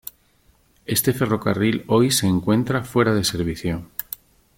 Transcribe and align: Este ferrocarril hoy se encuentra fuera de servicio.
Este 0.87 1.13
ferrocarril 1.13 1.83
hoy 1.85 2.09
se 2.09 2.25
encuentra 2.25 2.83
fuera 2.83 3.13
de 3.13 3.23
servicio. 3.23 3.85